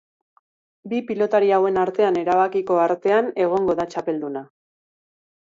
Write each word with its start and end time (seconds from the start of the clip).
Bi 0.93 1.01
pilotari 1.09 1.51
hauen 1.57 1.77
artean 1.81 2.17
erabakiko 2.23 2.79
artean 2.87 3.31
egongo 3.45 3.77
da 3.83 3.87
txapelduna. 3.93 4.45